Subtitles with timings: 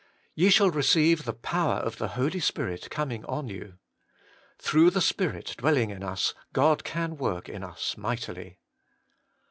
[0.01, 0.07] 3.'
[0.45, 3.75] Ye shall receive the power of the Holy Spirit coming on you.'
[4.57, 8.57] Through the Spirit dwell ing in us God can work in us mightily.